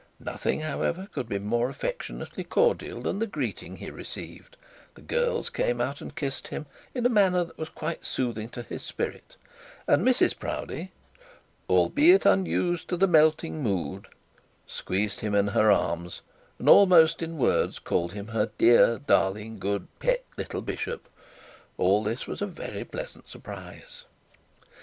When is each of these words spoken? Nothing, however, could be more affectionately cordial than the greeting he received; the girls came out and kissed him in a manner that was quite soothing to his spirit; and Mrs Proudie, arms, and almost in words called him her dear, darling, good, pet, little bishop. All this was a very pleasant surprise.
Nothing, 0.19 0.61
however, 0.61 1.09
could 1.13 1.29
be 1.29 1.37
more 1.37 1.69
affectionately 1.69 2.43
cordial 2.43 3.01
than 3.03 3.19
the 3.19 3.27
greeting 3.27 3.75
he 3.77 3.91
received; 3.91 4.57
the 4.95 5.01
girls 5.01 5.51
came 5.51 5.79
out 5.79 6.01
and 6.01 6.15
kissed 6.15 6.47
him 6.47 6.65
in 6.95 7.05
a 7.05 7.07
manner 7.07 7.43
that 7.43 7.59
was 7.59 7.69
quite 7.69 8.03
soothing 8.03 8.49
to 8.49 8.63
his 8.63 8.81
spirit; 8.81 9.35
and 9.85 10.03
Mrs 10.03 10.39
Proudie, 10.39 10.89
arms, 10.89 10.89
and 11.67 11.75
almost 16.67 17.21
in 17.21 17.37
words 17.37 17.77
called 17.77 18.13
him 18.13 18.27
her 18.29 18.51
dear, 18.57 18.97
darling, 19.05 19.59
good, 19.59 19.87
pet, 19.99 20.25
little 20.35 20.61
bishop. 20.63 21.07
All 21.77 22.03
this 22.03 22.25
was 22.25 22.41
a 22.41 22.47
very 22.47 22.83
pleasant 22.83 23.29
surprise. 23.29 24.05